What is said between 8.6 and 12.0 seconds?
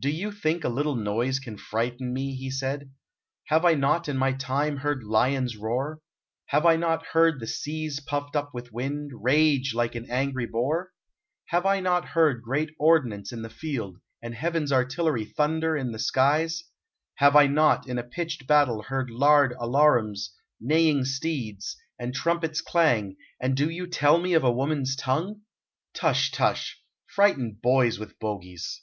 wind, rage like an angry boar? Have I